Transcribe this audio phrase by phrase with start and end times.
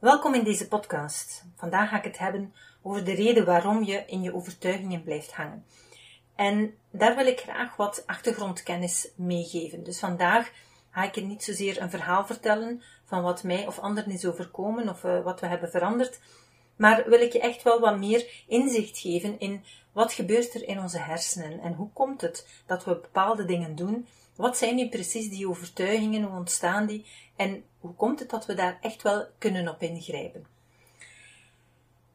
[0.00, 1.44] Welkom in deze podcast.
[1.56, 5.64] Vandaag ga ik het hebben over de reden waarom je in je overtuigingen blijft hangen.
[6.36, 9.84] En daar wil ik graag wat achtergrondkennis meegeven.
[9.84, 10.50] Dus vandaag
[10.90, 14.88] ga ik je niet zozeer een verhaal vertellen van wat mij of anderen is overkomen
[14.88, 16.20] of uh, wat we hebben veranderd,
[16.76, 20.80] maar wil ik je echt wel wat meer inzicht geven in wat gebeurt er in
[20.80, 25.30] onze hersenen en hoe komt het dat we bepaalde dingen doen wat zijn nu precies
[25.30, 26.22] die overtuigingen?
[26.22, 27.06] Hoe ontstaan die?
[27.36, 30.46] En hoe komt het dat we daar echt wel kunnen op ingrijpen?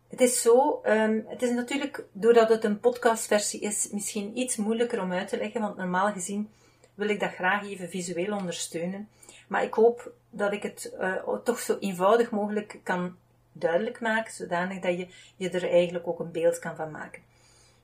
[0.07, 5.01] Het is zo, um, het is natuurlijk, doordat het een podcastversie is, misschien iets moeilijker
[5.01, 6.49] om uit te leggen, want normaal gezien
[6.93, 9.09] wil ik dat graag even visueel ondersteunen.
[9.47, 13.15] Maar ik hoop dat ik het uh, toch zo eenvoudig mogelijk kan
[13.51, 17.21] duidelijk maken, zodanig dat je je er eigenlijk ook een beeld kan van maken.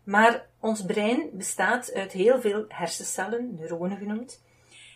[0.04, 4.42] Maar ons brein bestaat uit heel veel hersencellen, neuronen genoemd.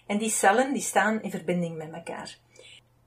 [0.06, 2.38] En die cellen die staan in verbinding met elkaar.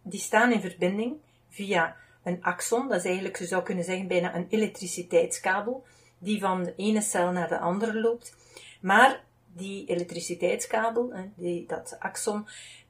[0.02, 1.16] Die staan in verbinding
[1.48, 5.84] via een axon, dat is eigenlijk, je zou kunnen zeggen, bijna een elektriciteitskabel,
[6.18, 8.36] die van de ene cel naar de andere loopt.
[8.80, 12.46] Maar die elektriciteitskabel, die, dat axon,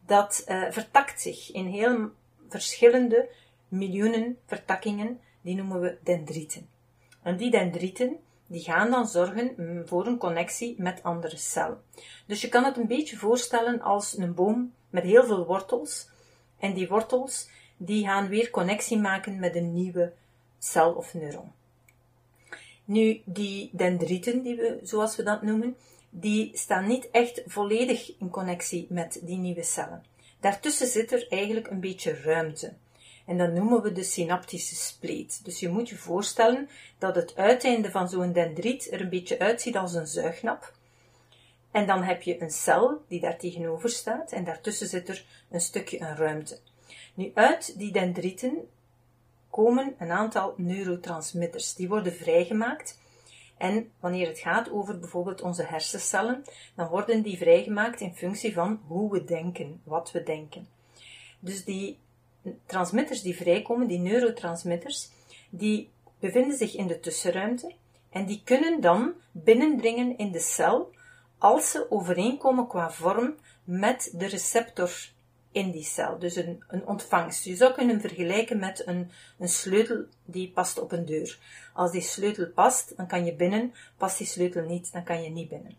[0.06, 2.11] dat uh, vertakt zich in heel
[2.48, 3.29] verschillende
[3.69, 6.69] miljoenen vertakkingen, die noemen we dendrieten.
[7.23, 8.17] En die dendrieten,
[8.49, 11.83] die gaan dan zorgen mm, voor een connectie met andere cellen.
[12.27, 16.09] Dus je kan het een beetje voorstellen als een boom met heel veel wortels.
[16.59, 20.13] En die wortels die gaan weer connectie maken met een nieuwe
[20.58, 21.53] cel of neuron.
[22.85, 25.77] Nu, die dendrieten, die we, zoals we dat noemen,
[26.11, 30.05] die staan niet echt volledig in connectie met die nieuwe cellen.
[30.41, 32.73] Daartussen zit er eigenlijk een beetje ruimte.
[33.28, 35.44] En dat noemen we de synaptische spleet.
[35.44, 36.68] Dus je moet je voorstellen
[36.98, 40.72] dat het uiteinde van zo'n dendriet er een beetje uitziet als een zuignap.
[41.70, 45.61] En dan heb je een cel die daar tegenover staat en daartussen zit er een
[45.61, 46.58] stukje een ruimte.
[47.14, 48.68] Nu, uit die dendrieten
[49.50, 51.74] komen een aantal neurotransmitters.
[51.74, 52.98] Die worden vrijgemaakt.
[53.58, 58.80] En wanneer het gaat over bijvoorbeeld onze hersencellen, dan worden die vrijgemaakt in functie van
[58.86, 60.68] hoe we denken, wat we denken.
[61.40, 61.98] Dus die
[62.67, 65.11] transmitters die vrijkomen, die neurotransmitters,
[65.51, 67.75] die bevinden zich in de tussenruimte
[68.11, 70.93] en die kunnen dan binnendringen in de cel
[71.39, 73.35] als ze overeenkomen qua vorm
[73.65, 74.91] met de receptor
[75.53, 77.45] in die cel, dus een, een ontvangst.
[77.45, 81.39] Je zou kunnen vergelijken met een, een sleutel die past op een deur.
[81.75, 85.31] Als die sleutel past, dan kan je binnen, past die sleutel niet, dan kan je
[85.31, 85.77] niet binnen.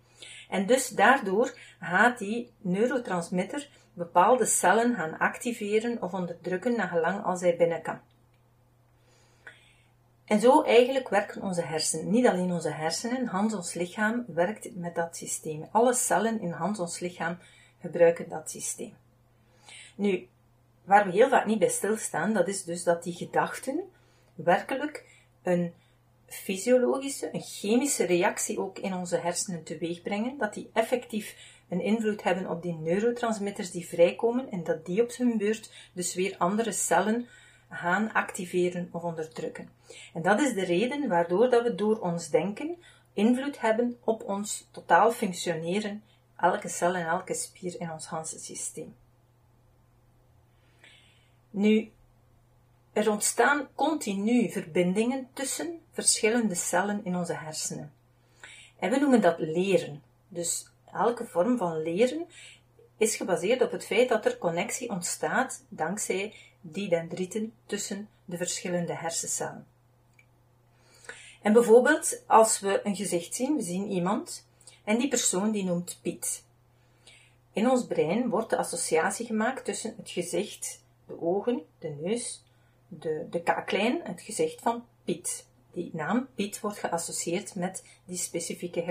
[0.49, 7.41] En dus daardoor gaat die neurotransmitter bepaalde cellen gaan activeren of onderdrukken naar gelang als
[7.41, 7.99] hij binnen kan.
[10.25, 12.11] En zo eigenlijk werken onze hersenen.
[12.11, 15.67] Niet alleen onze hersenen, Hans ons lichaam werkt met dat systeem.
[15.71, 17.37] Alle cellen in Hans ons lichaam
[17.81, 18.93] gebruiken dat systeem.
[19.95, 20.27] Nu,
[20.83, 23.83] waar we heel vaak niet bij stilstaan, dat is dus dat die gedachten
[24.35, 25.05] werkelijk
[25.43, 25.73] een
[26.25, 31.35] fysiologische, een chemische reactie ook in onze hersenen teweeg brengen, dat die effectief
[31.69, 36.13] een invloed hebben op die neurotransmitters die vrijkomen en dat die op hun beurt dus
[36.13, 37.27] weer andere cellen
[37.69, 39.69] gaan activeren of onderdrukken.
[40.13, 42.77] En dat is de reden waardoor dat we door ons denken
[43.13, 46.03] invloed hebben op ons totaal functioneren,
[46.37, 48.95] elke cel en elke spier in ons hele systeem.
[51.49, 51.91] Nu,
[52.93, 57.93] er ontstaan continu verbindingen tussen verschillende cellen in onze hersenen.
[58.79, 60.03] En we noemen dat leren.
[60.27, 62.27] Dus elke vorm van leren
[62.97, 68.93] is gebaseerd op het feit dat er connectie ontstaat dankzij die dendrieten tussen de verschillende
[68.93, 69.67] hersencellen.
[71.41, 74.47] En bijvoorbeeld als we een gezicht zien, we zien iemand
[74.83, 76.43] en die persoon die noemt Piet.
[77.53, 82.43] In ons brein wordt de associatie gemaakt tussen het gezicht, de ogen, de neus,
[82.87, 85.47] de, de kaaklijn, het gezicht van Piet.
[85.71, 88.81] Die naam Piet wordt geassocieerd met die specifieke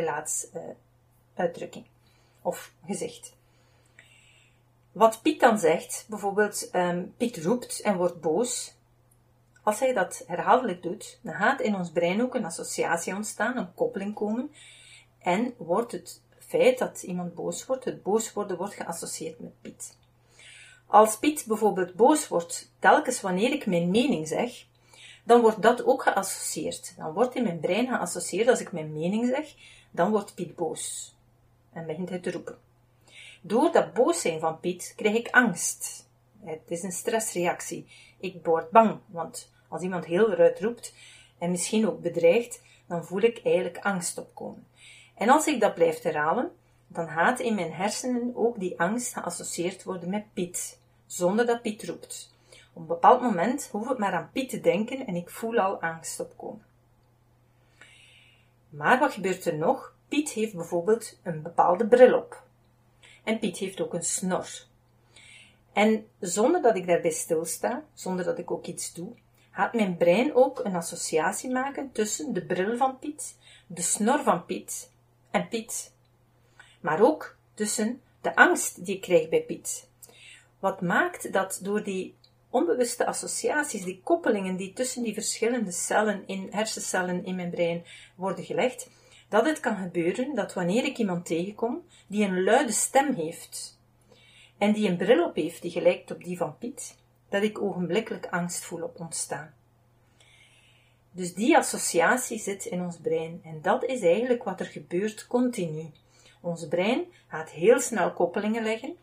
[1.39, 1.85] gelaatsuitdrukking
[2.43, 3.37] of gezicht.
[4.93, 8.75] Wat Piet dan zegt, bijvoorbeeld um, Piet roept en wordt boos,
[9.63, 13.75] als hij dat herhaaldelijk doet, dan gaat in ons brein ook een associatie ontstaan, een
[13.75, 14.51] koppeling komen,
[15.19, 19.97] en wordt het feit dat iemand boos wordt, het boos worden, wordt geassocieerd met Piet.
[20.87, 24.67] Als Piet bijvoorbeeld boos wordt telkens wanneer ik mijn mening zeg,
[25.25, 26.95] dan wordt dat ook geassocieerd.
[26.97, 29.55] Dan wordt in mijn brein geassocieerd, als ik mijn mening zeg,
[29.91, 31.15] dan wordt Piet boos.
[31.73, 32.59] En begint hij te roepen.
[33.41, 36.09] Door dat boos zijn van Piet krijg ik angst.
[36.45, 37.87] Het is een stressreactie.
[38.19, 40.95] Ik word bang, want als iemand heel eruit roept
[41.39, 44.67] en misschien ook bedreigt, dan voel ik eigenlijk angst opkomen.
[45.15, 46.53] En als ik dat blijf herhalen,
[46.87, 51.85] dan gaat in mijn hersenen ook die angst geassocieerd worden met Piet, zonder dat Piet
[51.85, 52.35] roept.
[52.73, 55.83] Op een bepaald moment hoef ik maar aan Piet te denken en ik voel al
[55.83, 56.67] angst opkomen.
[58.69, 59.95] Maar wat gebeurt er nog?
[60.09, 62.43] Piet heeft bijvoorbeeld een bepaalde bril op.
[63.25, 64.49] En Piet heeft ook een snor.
[65.73, 69.13] En zonder dat ik daarbij stilsta, zonder dat ik ook iets doe,
[69.51, 74.45] gaat mijn brein ook een associatie maken tussen de bril van Piet, de snor van
[74.45, 74.91] Piet
[75.31, 75.93] en Piet.
[76.81, 79.89] Maar ook tussen de angst die ik krijg bij Piet.
[80.59, 82.15] Wat maakt dat door die
[82.51, 87.85] onbewuste associaties, die koppelingen die tussen die verschillende cellen in hersencellen in mijn brein
[88.15, 88.91] worden gelegd,
[89.29, 93.79] dat het kan gebeuren dat wanneer ik iemand tegenkom die een luide stem heeft
[94.59, 96.99] en die een bril op heeft die gelijkt op die van Piet,
[97.29, 99.55] dat ik ogenblikkelijk angst voel op ontstaan.
[101.11, 105.91] Dus die associatie zit in ons brein en dat is eigenlijk wat er gebeurt continu.
[106.41, 108.97] Ons brein gaat heel snel koppelingen leggen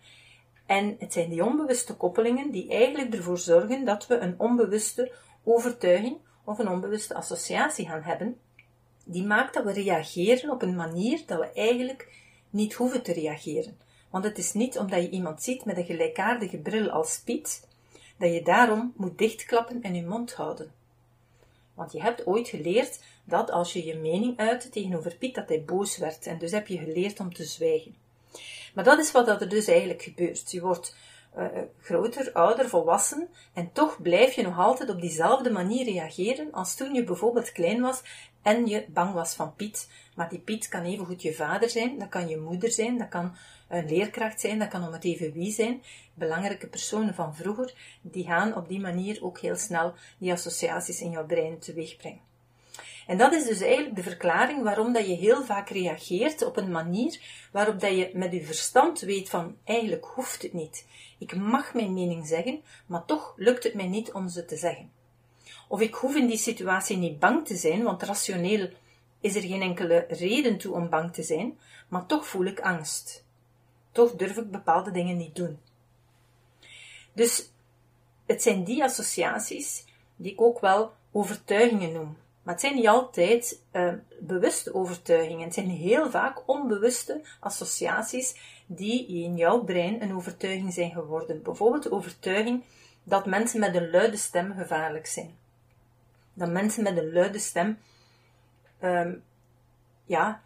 [0.66, 5.12] en het zijn die onbewuste koppelingen die eigenlijk ervoor zorgen dat we een onbewuste
[5.44, 8.40] overtuiging of een onbewuste associatie gaan hebben,
[9.06, 12.08] die maakt dat we reageren op een manier dat we eigenlijk
[12.50, 13.78] niet hoeven te reageren.
[14.10, 17.68] Want het is niet omdat je iemand ziet met een gelijkaardige bril als Piet,
[18.18, 20.72] dat je daarom moet dichtklappen en je mond houden.
[21.74, 25.64] Want je hebt ooit geleerd dat als je je mening uitte tegenover Piet, dat hij
[25.64, 26.26] boos werd.
[26.26, 27.96] En dus heb je geleerd om te zwijgen.
[28.74, 30.52] Maar dat is wat er dus eigenlijk gebeurt.
[30.52, 30.96] Je wordt
[31.38, 31.46] uh,
[31.82, 36.94] groter, ouder, volwassen en toch blijf je nog altijd op diezelfde manier reageren als toen
[36.94, 38.04] je bijvoorbeeld klein was
[38.42, 39.90] en je bang was van Piet.
[40.16, 43.36] Maar die Piet kan evengoed je vader zijn, dat kan je moeder zijn, dat kan
[43.68, 45.82] een leerkracht zijn, dat kan om het even wie zijn.
[46.14, 51.12] Belangrijke personen van vroeger, die gaan op die manier ook heel snel die associaties in
[51.12, 52.34] jouw brein teweegbrengen.
[53.08, 56.72] En dat is dus eigenlijk de verklaring waarom dat je heel vaak reageert op een
[56.72, 57.20] manier
[57.52, 60.86] waarop dat je met je verstand weet van eigenlijk hoeft het niet.
[61.18, 64.92] Ik mag mijn mening zeggen, maar toch lukt het mij niet om ze te zeggen.
[65.68, 68.70] Of ik hoef in die situatie niet bang te zijn, want rationeel
[69.20, 73.26] is er geen enkele reden toe om bang te zijn, maar toch voel ik angst.
[73.92, 75.60] Toch durf ik bepaalde dingen niet doen.
[77.14, 77.52] Dus
[78.26, 79.86] het zijn die associaties
[80.16, 82.18] die ik ook wel overtuigingen noem.
[82.46, 85.44] Maar het zijn niet altijd uh, bewuste overtuigingen.
[85.44, 91.44] Het zijn heel vaak onbewuste associaties die in jouw brein een overtuiging zijn geworden.
[91.44, 92.64] Bijvoorbeeld de overtuiging
[93.04, 95.36] dat mensen met een luide stem gevaarlijk zijn.
[96.34, 97.78] Dat mensen met een luide stem,
[98.84, 99.24] um,
[100.06, 100.42] ja,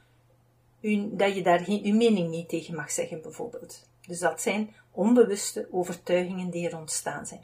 [1.11, 3.87] dat je daar geen, uw mening niet tegen mag zeggen, bijvoorbeeld.
[4.07, 7.43] Dus dat zijn onbewuste overtuigingen die er ontstaan zijn.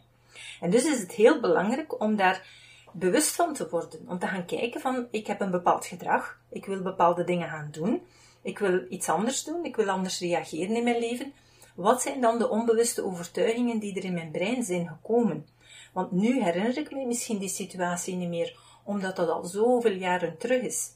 [0.62, 2.63] En dus is het heel belangrijk om daar
[2.95, 4.00] bewust van te worden.
[4.07, 7.69] Om te gaan kijken van, ik heb een bepaald gedrag, ik wil bepaalde dingen gaan
[7.71, 8.01] doen,
[8.42, 11.33] ik wil iets anders doen, ik wil anders reageren in mijn leven.
[11.75, 15.47] Wat zijn dan de onbewuste overtuigingen die er in mijn brein zijn gekomen?
[15.94, 20.37] Want nu herinner ik me misschien die situatie niet meer, omdat dat al zoveel jaren
[20.37, 20.92] terug is.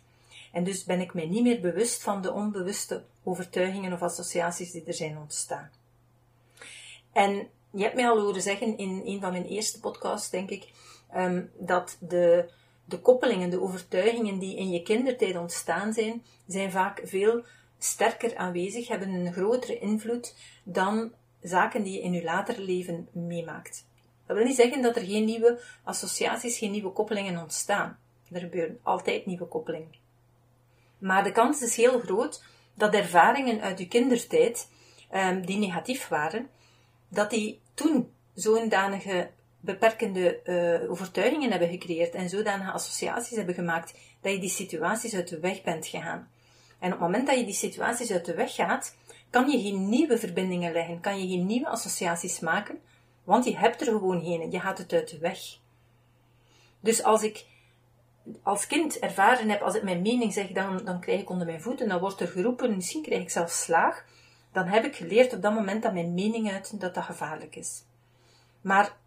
[0.51, 4.83] En dus ben ik mij niet meer bewust van de onbewuste overtuigingen of associaties die
[4.85, 5.71] er zijn ontstaan.
[7.11, 10.71] En je hebt mij al horen zeggen in een van mijn eerste podcasts, denk ik,
[11.11, 12.49] Ehm, dat de,
[12.85, 17.43] de koppelingen, de overtuigingen die in je kindertijd ontstaan zijn, zijn vaak veel
[17.77, 21.11] sterker aanwezig, hebben een grotere invloed dan
[21.41, 23.87] zaken die je in je later leven meemaakt.
[24.25, 27.99] Dat wil niet zeggen dat er geen nieuwe associaties, geen nieuwe koppelingen ontstaan.
[28.31, 29.95] Er gebeuren altijd nieuwe koppelingen.
[30.97, 34.69] Maar de kans is heel groot dat ervaringen uit je kindertijd,
[35.13, 36.49] um, die negatief waren,
[37.07, 43.93] dat die toen zo'n danige beperkende uh, overtuigingen hebben gecreëerd en zodanige associaties hebben gemaakt
[44.21, 46.29] dat je die situaties uit de weg bent gegaan.
[46.79, 48.95] En op het moment dat je die situaties uit de weg gaat,
[49.29, 52.79] kan je geen nieuwe verbindingen leggen, kan je geen nieuwe associaties maken,
[53.23, 55.39] want je hebt er gewoon geen, je gaat het uit de weg.
[56.79, 57.45] Dus als ik
[58.43, 61.61] als kind ervaren heb, als ik mijn mening zeg, dan, dan krijg ik onder mijn
[61.61, 64.05] voeten, dan wordt er geroepen, misschien krijg ik zelfs slaag,
[64.51, 67.83] dan heb ik geleerd op dat moment dat mijn mening uit dat dat gevaarlijk is.
[68.61, 68.97] Maar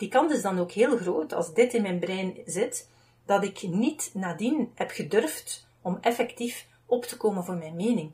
[0.00, 2.88] die kans is dan ook heel groot, als dit in mijn brein zit,
[3.24, 8.10] dat ik niet nadien heb gedurfd om effectief op te komen voor mijn mening.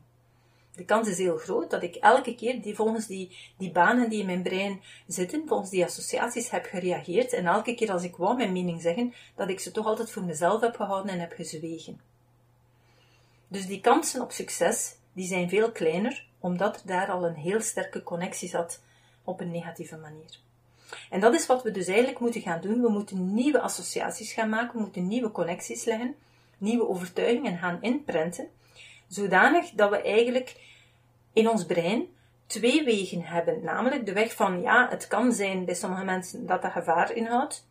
[0.75, 4.19] De kans is heel groot dat ik elke keer die, volgens die, die banen die
[4.19, 7.33] in mijn brein zitten, volgens die associaties heb gereageerd.
[7.33, 10.23] En elke keer als ik wou mijn mening zeggen, dat ik ze toch altijd voor
[10.23, 11.99] mezelf heb gehouden en heb gezwegen.
[13.47, 18.03] Dus die kansen op succes, die zijn veel kleiner, omdat daar al een heel sterke
[18.03, 18.81] connectie zat
[19.23, 20.45] op een negatieve manier.
[21.09, 22.81] En dat is wat we dus eigenlijk moeten gaan doen.
[22.81, 26.15] We moeten nieuwe associaties gaan maken, we moeten nieuwe connecties leggen,
[26.57, 28.47] nieuwe overtuigingen gaan inprenten,
[29.07, 30.55] zodanig dat we eigenlijk
[31.33, 32.07] in ons brein
[32.45, 33.63] twee wegen hebben.
[33.63, 37.67] Namelijk de weg van, ja, het kan zijn bij sommige mensen dat dat gevaar inhoudt,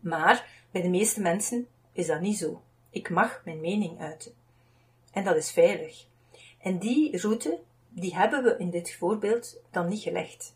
[0.00, 2.62] maar bij de meeste mensen is dat niet zo.
[2.90, 4.32] Ik mag mijn mening uiten.
[5.12, 6.06] En dat is veilig.
[6.58, 7.58] En die route,
[7.88, 10.54] die hebben we in dit voorbeeld dan niet gelegd.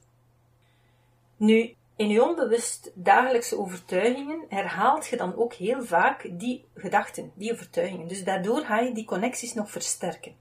[1.42, 7.52] Nu, in je onbewust dagelijkse overtuigingen herhaalt je dan ook heel vaak die gedachten, die
[7.52, 8.08] overtuigingen.
[8.08, 10.34] Dus daardoor ga je die connecties nog versterken.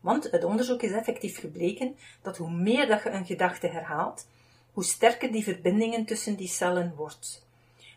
[0.00, 4.26] Want het onderzoek is effectief gebleken dat hoe meer dat je een gedachte herhaalt,
[4.72, 7.46] hoe sterker die verbindingen tussen die cellen wordt.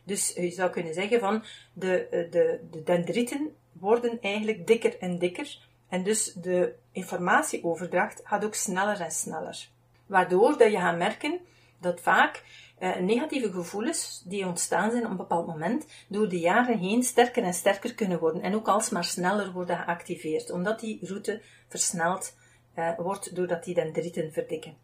[0.04, 1.44] Dus je zou kunnen zeggen van
[1.74, 5.58] de, de, de dendrieten worden eigenlijk dikker en dikker.
[5.90, 9.68] En dus de informatieoverdracht gaat ook sneller en sneller.
[10.06, 11.40] Waardoor dat je gaat merken
[11.84, 12.44] dat vaak
[12.78, 17.44] eh, negatieve gevoelens die ontstaan zijn op een bepaald moment, door de jaren heen sterker
[17.44, 22.36] en sterker kunnen worden en ook alsmaar sneller worden geactiveerd, omdat die route versneld
[22.76, 24.76] uh, wordt doordat die dendrieten verdikken.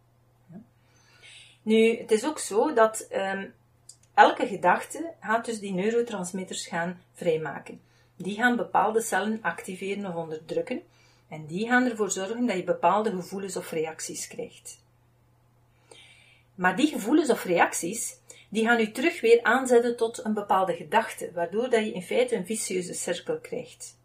[1.62, 3.54] Nu, het is ook zo dat um,
[4.14, 7.80] elke gedachte gaat dus die neurotransmitters gaan vrijmaken.
[8.16, 10.82] Die gaan bepaalde cellen activeren of onderdrukken
[11.28, 14.78] en die gaan ervoor zorgen dat je bepaalde gevoelens of reacties krijgt.
[16.54, 18.16] Maar die gevoelens of reacties,
[18.48, 22.36] die gaan u terug weer aanzetten tot een bepaalde gedachte, waardoor dat je in feite
[22.36, 23.98] een vicieuze cirkel krijgt.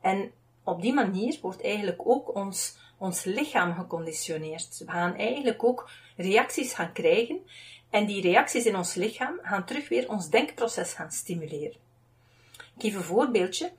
[0.00, 0.32] En
[0.64, 4.78] op die manier wordt eigenlijk ook ons, ons lichaam geconditioneerd.
[4.78, 7.40] We gaan eigenlijk ook reacties gaan krijgen
[7.90, 11.76] en die reacties in ons lichaam gaan terug weer ons denkproces gaan stimuleren.
[12.76, 13.72] Ik geef een voorbeeldje.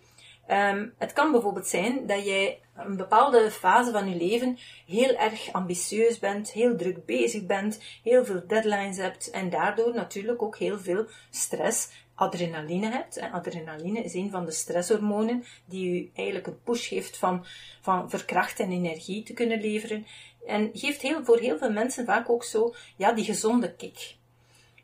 [0.52, 4.58] Um, het kan bijvoorbeeld zijn dat jij een bepaalde fase van je leven
[4.88, 10.42] heel erg ambitieus bent, heel druk bezig bent, heel veel deadlines hebt en daardoor natuurlijk
[10.42, 13.18] ook heel veel stress, adrenaline hebt.
[13.18, 17.46] En adrenaline is een van de stresshormonen die u eigenlijk een push geeft van,
[17.82, 20.06] van verkracht en energie te kunnen leveren.
[20.46, 24.16] En geeft heel, voor heel veel mensen vaak ook zo, ja, die gezonde kick.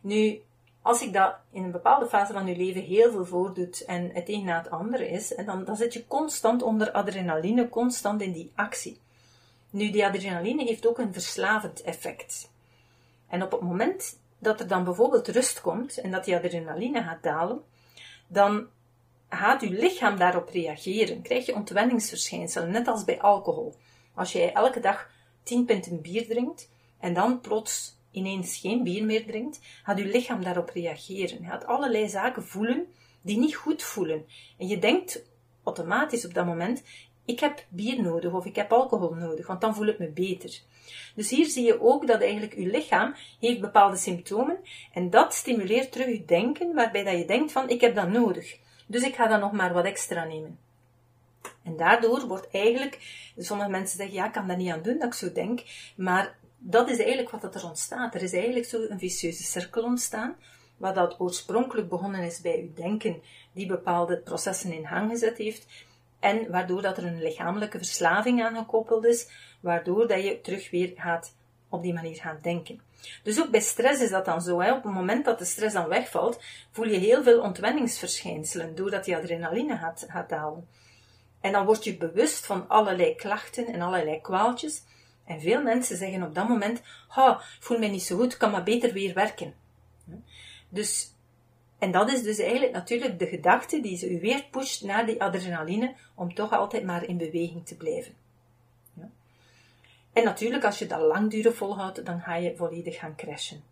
[0.01, 0.41] Nu,
[0.89, 4.29] als ik dat in een bepaalde fase van je leven heel veel voordoet en het
[4.29, 8.51] een na het andere is, dan, dan zit je constant onder adrenaline, constant in die
[8.55, 8.99] actie.
[9.69, 12.51] Nu, die adrenaline heeft ook een verslavend effect.
[13.27, 17.23] En op het moment dat er dan bijvoorbeeld rust komt en dat die adrenaline gaat
[17.23, 17.61] dalen,
[18.27, 18.67] dan
[19.29, 21.21] gaat je lichaam daarop reageren.
[21.21, 23.75] Krijg je ontwenningsverschijnselen, net als bij alcohol.
[24.13, 25.09] Als jij elke dag
[25.43, 26.69] 10 pinten bier drinkt
[26.99, 31.41] en dan plots ineens geen bier meer drinkt, gaat je lichaam daarop reageren.
[31.41, 32.87] Je gaat allerlei zaken voelen
[33.21, 34.25] die niet goed voelen.
[34.57, 35.25] En je denkt
[35.63, 36.83] automatisch op dat moment,
[37.25, 40.61] ik heb bier nodig of ik heb alcohol nodig, want dan voel ik me beter.
[41.15, 44.57] Dus hier zie je ook dat eigenlijk je lichaam heeft bepaalde symptomen
[44.93, 48.57] en dat stimuleert terug je denken, waarbij dat je denkt van ik heb dat nodig.
[48.87, 50.59] Dus ik ga dan nog maar wat extra nemen.
[51.63, 52.99] En daardoor wordt eigenlijk,
[53.37, 55.63] sommige mensen zeggen, ja, ik kan dat niet aan doen dat ik zo denk,
[55.95, 58.15] maar dat is eigenlijk wat er ontstaat.
[58.15, 60.35] Er is eigenlijk zo een vicieuze cirkel ontstaan,
[60.77, 63.21] wat dat oorspronkelijk begonnen is bij uw denken,
[63.53, 65.65] die bepaalde processen in gang gezet heeft,
[66.19, 69.27] en waardoor dat er een lichamelijke verslaving aan gekoppeld is,
[69.59, 71.35] waardoor dat je terug weer gaat
[71.69, 72.81] op die manier gaan denken.
[73.23, 74.59] Dus ook bij stress is dat dan zo.
[74.61, 74.71] Hè.
[74.71, 79.15] Op het moment dat de stress dan wegvalt, voel je heel veel ontwenningsverschijnselen, doordat die
[79.15, 80.67] adrenaline gaat, gaat dalen.
[81.41, 84.83] En dan word je bewust van allerlei klachten en allerlei kwaaltjes,
[85.29, 88.63] en veel mensen zeggen op dat moment, ik voel mij niet zo goed, kan maar
[88.63, 89.53] beter weer werken.
[90.69, 91.13] Dus,
[91.79, 95.21] en dat is dus eigenlijk natuurlijk de gedachte die ze u weer pusht naar die
[95.21, 98.13] adrenaline, om toch altijd maar in beweging te blijven.
[100.13, 103.63] En natuurlijk, als je dat langdurig volhoudt, dan ga je volledig gaan crashen.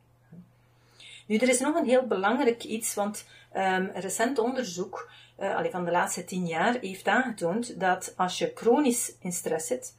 [1.26, 5.92] Nu, er is nog een heel belangrijk iets, want um, recent onderzoek uh, van de
[5.92, 9.96] laatste tien jaar heeft aangetoond dat als je chronisch in stress zit,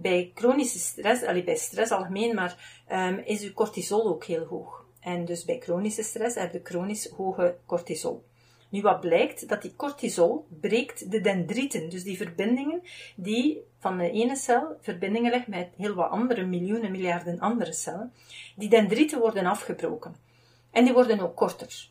[0.00, 4.84] bij chronische stress, allee, bij stress algemeen, maar um, is uw cortisol ook heel hoog.
[5.00, 8.24] En dus bij chronische stress heb je chronisch hoge cortisol.
[8.68, 12.82] Nu wat blijkt, dat die cortisol breekt de dendrieten, dus die verbindingen
[13.16, 18.12] die van de ene cel verbindingen leggen met heel wat andere miljoenen, miljarden andere cellen.
[18.56, 20.16] Die dendrieten worden afgebroken.
[20.70, 21.88] En die worden ook korter.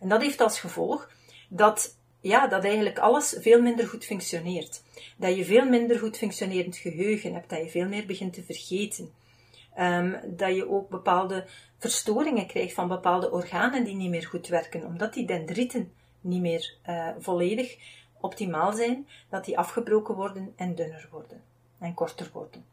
[0.00, 1.10] En dat heeft als gevolg
[1.48, 4.82] dat ja, dat eigenlijk alles veel minder goed functioneert.
[5.16, 9.10] Dat je veel minder goed functionerend geheugen hebt, dat je veel meer begint te vergeten.
[9.74, 11.46] Ehm, dat je ook bepaalde
[11.78, 16.74] verstoringen krijgt van bepaalde organen die niet meer goed werken, omdat die dendrieten niet meer
[16.88, 17.76] uh, volledig
[18.20, 21.42] optimaal zijn, dat die afgebroken worden en dunner worden
[21.78, 22.64] en korter worden.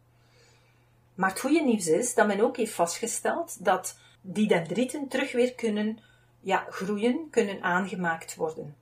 [1.16, 5.54] Maar het goede nieuws is dat men ook heeft vastgesteld dat die dendrieten terug weer
[5.54, 6.00] kunnen
[6.42, 8.76] ja, groeien, kunnen aangemaakt worden.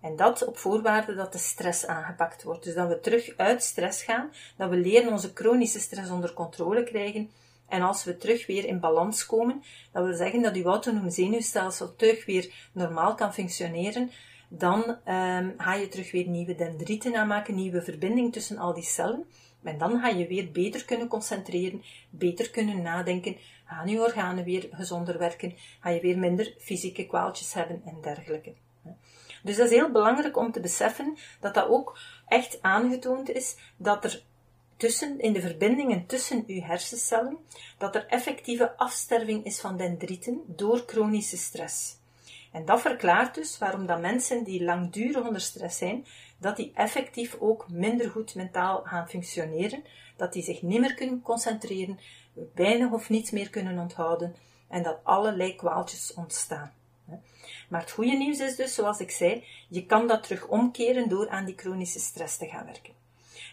[0.00, 2.64] En dat op voorwaarde dat de stress aangepakt wordt.
[2.64, 6.84] Dus dat we terug uit stress gaan, dat we leren onze chronische stress onder controle
[6.84, 7.30] krijgen.
[7.68, 11.96] En als we terug weer in balans komen, dat wil zeggen dat uw autonoom zenuwstelsel
[11.96, 14.10] terug weer normaal kan functioneren,
[14.48, 19.24] dan um, ga je terug weer nieuwe dendrieten aanmaken, nieuwe verbinding tussen al die cellen.
[19.62, 24.68] En dan ga je weer beter kunnen concentreren, beter kunnen nadenken, gaan je organen weer
[24.70, 28.52] gezonder werken, ga je weer minder fysieke kwaaltjes hebben en dergelijke.
[29.42, 34.04] Dus dat is heel belangrijk om te beseffen dat dat ook echt aangetoond is dat
[34.04, 34.22] er
[34.76, 37.38] tussen, in de verbindingen tussen uw hersencellen,
[37.78, 41.98] dat er effectieve afsterving is van dendrieten door chronische stress.
[42.52, 46.06] En dat verklaart dus waarom dat mensen die langdurig onder stress zijn,
[46.38, 49.84] dat die effectief ook minder goed mentaal gaan functioneren,
[50.16, 51.98] dat die zich niet meer kunnen concentreren,
[52.54, 54.34] weinig of niets meer kunnen onthouden
[54.68, 56.72] en dat allerlei kwaaltjes ontstaan.
[57.68, 61.28] Maar het goede nieuws is dus, zoals ik zei, je kan dat terug omkeren door
[61.28, 62.94] aan die chronische stress te gaan werken.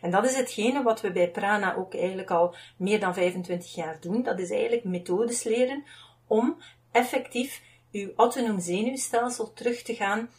[0.01, 3.97] En dat is hetgene wat we bij Prana ook eigenlijk al meer dan 25 jaar
[3.99, 4.23] doen.
[4.23, 5.83] Dat is eigenlijk methodes leren
[6.27, 6.57] om
[6.91, 7.61] effectief
[7.91, 10.29] uw autonoom zenuwstelsel terug te gaan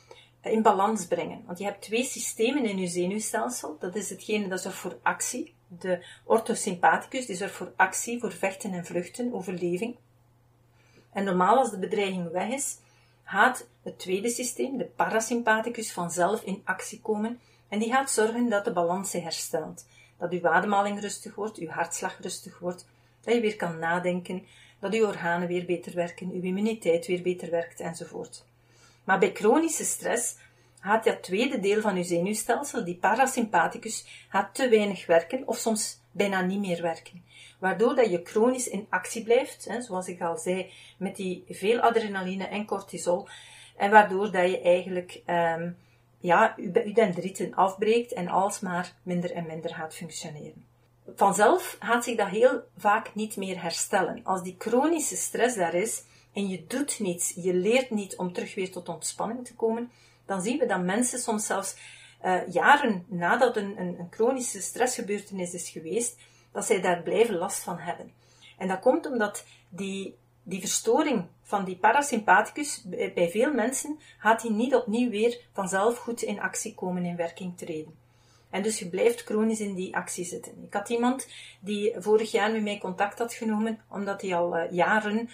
[0.43, 1.43] in balans brengen.
[1.47, 3.77] Want je hebt twee systemen in je zenuwstelsel.
[3.79, 5.55] Dat is hetgene dat zorgt voor actie.
[5.69, 9.97] De orthosympathicus, die zorgt voor actie, voor vechten en vluchten, overleving.
[11.13, 12.79] En normaal als de bedreiging weg is,
[13.29, 18.65] gaat het tweede systeem, de parasympathicus, vanzelf in actie komen en die gaat zorgen dat
[18.65, 19.87] de balans herstelt.
[20.19, 22.87] Dat uw ademhaling rustig wordt, uw hartslag rustig wordt,
[23.21, 24.47] dat je weer kan nadenken,
[24.81, 28.45] dat uw organen weer beter werken, uw immuniteit weer beter werkt enzovoort.
[29.05, 30.37] Maar bij chronische stress
[30.81, 36.01] gaat dat tweede deel van uw zenuwstelsel, die parasympathicus, gaat te weinig werken of soms
[36.11, 37.25] bijna niet meer werken.
[37.59, 41.81] Waardoor dat je chronisch in actie blijft, hè, zoals ik al zei, met die veel
[41.81, 43.29] adrenaline en cortisol.
[43.77, 45.77] En waardoor dat je eigenlijk um,
[46.21, 50.65] ja, je dendrieten afbreekt en alsmaar minder en minder gaat functioneren.
[51.15, 54.21] Vanzelf gaat zich dat heel vaak niet meer herstellen.
[54.25, 58.55] Als die chronische stress daar is en je doet niets, je leert niet om terug
[58.55, 59.91] weer tot ontspanning te komen,
[60.27, 61.77] dan zien we dat mensen soms zelfs
[62.25, 66.19] uh, jaren nadat een, een, een chronische stressgebeurtenis is geweest,
[66.53, 68.13] dat zij daar blijven last van hebben.
[68.59, 72.85] En dat komt omdat die, die verstoring van die parasympathicus
[73.15, 77.57] bij veel mensen gaat die niet opnieuw weer vanzelf goed in actie komen, in werking
[77.59, 77.95] treden.
[78.51, 80.53] En dus je blijft chronisch in die actie zitten.
[80.67, 81.29] Ik had iemand
[81.61, 85.29] die vorig jaar met mij contact had genomen, omdat hij al uh, jaren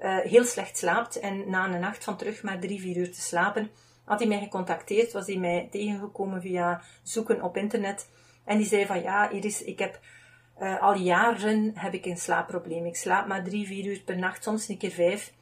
[0.00, 3.20] uh, heel slecht slaapt en na een nacht van terug maar drie, vier uur te
[3.20, 3.70] slapen,
[4.04, 8.08] had hij mij gecontacteerd, was hij mij tegengekomen via zoeken op internet.
[8.44, 10.00] En die zei van ja, Iris, ik heb
[10.60, 12.86] uh, al jaren heb ik een slaapprobleem.
[12.86, 15.32] Ik slaap maar drie, vier uur per nacht, soms een keer vijf.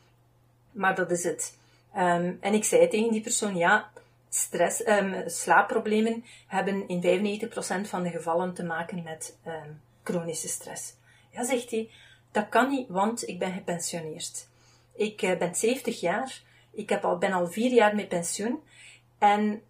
[0.70, 1.58] Maar dat is het.
[1.96, 3.90] Um, en ik zei tegen die persoon, ja,
[4.28, 7.02] stress, um, slaapproblemen hebben in
[7.84, 10.94] 95% van de gevallen te maken met um, chronische stress.
[11.30, 11.90] Ja, zegt hij,
[12.30, 14.48] dat kan niet, want ik ben gepensioneerd.
[14.94, 18.62] Ik uh, ben 70 jaar, ik heb al, ben al vier jaar met pensioen
[19.18, 19.62] en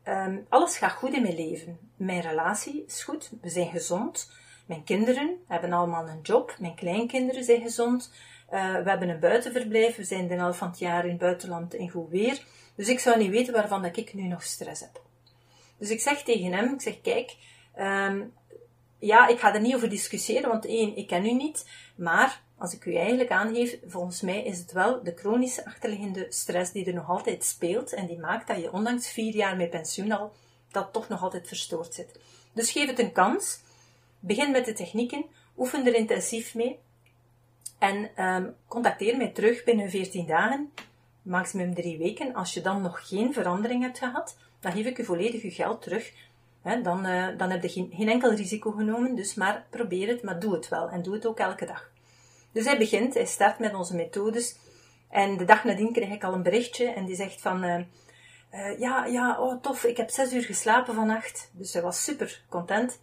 [0.49, 1.79] alles gaat goed in mijn leven.
[1.97, 4.31] Mijn relatie is goed, we zijn gezond.
[4.67, 8.13] Mijn kinderen hebben allemaal een job, mijn kleinkinderen zijn gezond.
[8.53, 11.75] Uh, we hebben een buitenverblijf, we zijn de helft van het jaar in het buitenland
[11.75, 12.43] in goed weer.
[12.75, 15.03] Dus ik zou niet weten waarvan dat ik nu nog stress heb.
[15.79, 17.37] Dus ik zeg tegen hem, ik zeg, kijk,
[17.79, 18.33] um,
[18.99, 22.73] ja, ik ga er niet over discussiëren, want één, ik ken u niet, maar als
[22.73, 26.95] ik u eigenlijk aangeef, volgens mij is het wel de chronische achterliggende stress die er
[26.95, 30.33] nog altijd speelt en die maakt dat je ondanks vier jaar met pensioen al,
[30.71, 32.19] dat toch nog altijd verstoord zit.
[32.53, 33.63] Dus geef het een kans.
[34.27, 35.25] Begin met de technieken,
[35.57, 36.79] oefen er intensief mee
[37.79, 40.73] en um, contacteer mij terug binnen 14 dagen,
[41.23, 42.35] maximum 3 weken.
[42.35, 45.83] Als je dan nog geen verandering hebt gehad, dan geef ik je volledig je geld
[45.83, 46.13] terug.
[46.83, 50.41] dan, uh, dan heb je geen, geen enkel risico genomen, dus maar probeer het, maar
[50.41, 51.91] doe het wel en doe het ook elke dag.
[52.53, 54.57] Dus hij begint, hij start met onze methodes
[55.09, 57.65] en de dag nadien krijg ik al een berichtje en die zegt van...
[57.65, 57.81] Uh,
[58.53, 61.51] uh, ja, ja, oh tof, ik heb zes uur geslapen vannacht.
[61.53, 62.99] Dus hij was super content.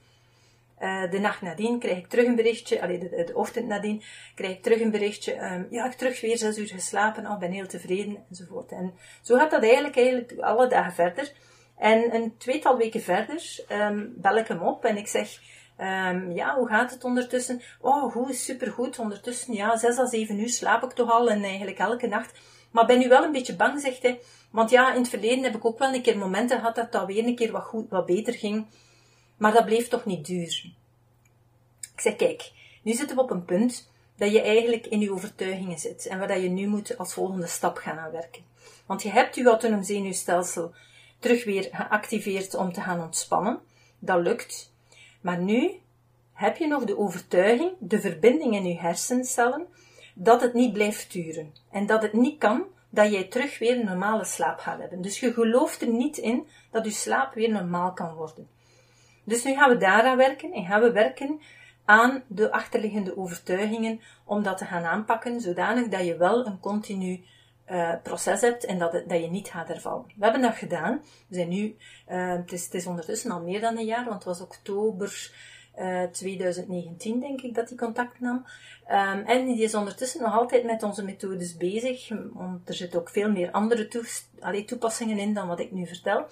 [0.82, 4.04] Uh, de nacht nadien krijg ik terug een berichtje, allee, de, de, ochtend nadien
[4.36, 5.44] krijg ik terug een berichtje.
[5.44, 8.72] Um, ja, ik terug weer zes uur geslapen, oh, ben heel tevreden, enzovoort.
[8.72, 11.32] En zo gaat dat eigenlijk, eigenlijk alle dagen verder.
[11.78, 15.40] En een tweetal weken verder um, bel ik hem op en ik zeg,
[15.78, 17.62] um, ja, hoe gaat het ondertussen?
[17.80, 19.00] Oh, goed, supergoed.
[19.00, 22.40] Ondertussen, ja, zes à zeven uur slaap ik toch al en eigenlijk elke nacht.
[22.72, 24.20] Maar ben nu wel een beetje bang, zegt hij.
[24.52, 27.06] Want ja, in het verleden heb ik ook wel een keer momenten gehad dat dat
[27.06, 28.66] weer een keer wat, goed, wat beter ging.
[29.42, 30.74] Maar dat bleef toch niet duur.
[31.94, 32.52] Ik zeg, kijk,
[32.84, 36.28] nu zitten we op een punt dat je eigenlijk in je overtuigingen zit en waar
[36.28, 38.44] dat je nu moet als volgende stap gaan aanwerken.
[38.86, 40.74] Want je hebt je autonoom zenuwstelsel
[41.20, 43.60] terug weer geactiveerd om te gaan ontspannen.
[44.00, 44.74] Dat lukt.
[45.22, 45.80] Maar nu
[46.34, 49.68] heb je nog de overtuiging, de verbinding in je hersencellen,
[50.14, 51.54] dat het niet blijft duren.
[51.72, 55.02] En dat het niet kan dat jij terug weer een normale slaap gaat hebben.
[55.02, 58.60] Dus je gelooft er niet in dat je slaap weer normaal kan worden.
[59.24, 61.42] Dus nu gaan we daaraan werken en gaan we werken
[61.86, 67.24] aan de achterliggende overtuigingen om dat te gaan aanpakken, zodanig dat je wel een continu
[67.72, 70.06] uh, proces hebt en dat, dat je niet gaat hervallen.
[70.16, 71.02] We hebben dat gedaan.
[71.28, 71.76] We zijn nu,
[72.10, 75.32] uh, het, is, het is ondertussen al meer dan een jaar, want het was oktober
[75.78, 78.46] uh, eh, 2019, denk ik, dat hij contact nam.
[78.88, 83.10] Um, en die is ondertussen nog altijd met onze methodes bezig, want er zitten ook
[83.10, 83.88] veel meer andere
[84.66, 86.26] toepassingen in dan wat ik nu vertel.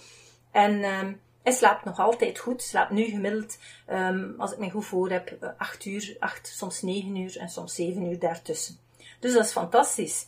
[0.51, 1.19] En um,
[1.49, 3.57] hij slaapt nog altijd goed, slaapt nu gemiddeld,
[3.89, 7.75] um, als ik me goed voor heb, 8 uur, 8, soms 9 uur en soms
[7.75, 8.77] 7 uur daartussen.
[9.19, 10.25] Dus dat is fantastisch.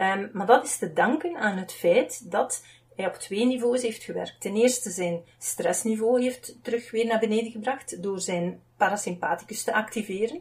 [0.00, 2.64] Um, maar dat is te danken aan het feit dat
[2.96, 4.40] hij op twee niveaus heeft gewerkt.
[4.40, 10.40] Ten eerste zijn stressniveau heeft terug weer naar beneden gebracht door zijn parasympathicus te activeren.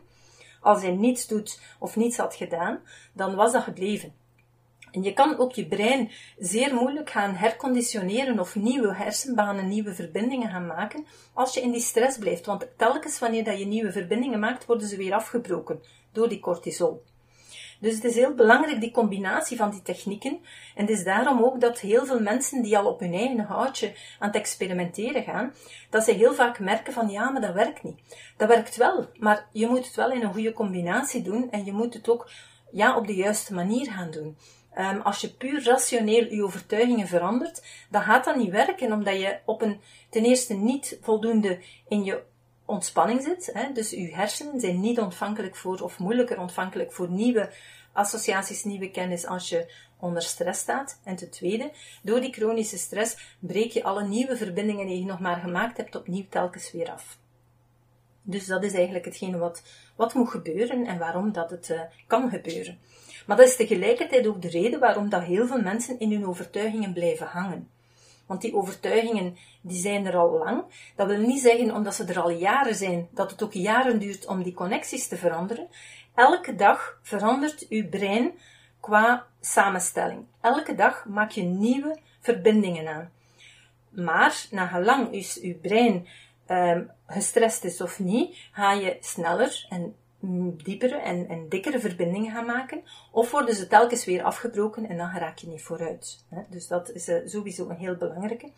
[0.61, 2.79] Als hij niets doet of niets had gedaan,
[3.13, 4.13] dan was dat gebleven.
[4.93, 10.49] En je kan ook je brein zeer moeilijk gaan herconditioneren of nieuwe hersenbanen, nieuwe verbindingen
[10.49, 12.45] gaan maken als je in die stress blijft.
[12.45, 17.03] Want telkens wanneer dat je nieuwe verbindingen maakt, worden ze weer afgebroken door die cortisol.
[17.79, 20.39] Dus het is heel belangrijk, die combinatie van die technieken.
[20.75, 23.93] En het is daarom ook dat heel veel mensen die al op hun eigen houtje
[24.19, 25.53] aan het experimenteren gaan,
[25.89, 27.99] dat ze heel vaak merken van ja, maar dat werkt niet.
[28.37, 31.73] Dat werkt wel, maar je moet het wel in een goede combinatie doen en je
[31.73, 32.29] moet het ook
[32.71, 34.37] ja, op de juiste manier gaan doen.
[34.77, 39.39] Um, als je puur rationeel je overtuigingen verandert, dan gaat dat niet werken, omdat je
[39.45, 42.21] op een, ten eerste niet voldoende in je
[42.65, 43.49] ontspanning zit.
[43.53, 43.71] Hè?
[43.71, 47.49] Dus je hersenen zijn niet ontvankelijk voor, of moeilijker ontvankelijk voor nieuwe
[47.91, 50.99] associaties, nieuwe kennis als je onder stress staat.
[51.03, 55.19] En ten tweede, door die chronische stress breek je alle nieuwe verbindingen die je nog
[55.19, 57.17] maar gemaakt hebt opnieuw telkens weer af.
[58.21, 59.63] Dus dat is eigenlijk hetgene wat,
[59.95, 62.79] wat moet gebeuren en waarom dat het uh, kan gebeuren.
[63.25, 66.93] Maar dat is tegelijkertijd ook de reden waarom dat heel veel mensen in hun overtuigingen
[66.93, 67.69] blijven hangen.
[68.25, 70.63] Want die overtuigingen die zijn er al lang.
[70.95, 74.25] Dat wil niet zeggen omdat ze er al jaren zijn, dat het ook jaren duurt
[74.25, 75.67] om die connecties te veranderen.
[76.15, 78.31] Elke dag verandert uw brein
[78.79, 80.25] qua samenstelling.
[80.41, 83.11] Elke dag maak je nieuwe verbindingen aan.
[83.89, 86.07] Maar na gelang is uw brein
[86.47, 89.95] um, gestrest is of niet, ga je sneller en
[90.63, 92.81] diepere en, en dikkere verbindingen gaan maken,
[93.11, 96.25] of worden ze telkens weer afgebroken en dan raak je niet vooruit.
[96.49, 98.51] Dus dat is uh, sowieso een heel belangrijke.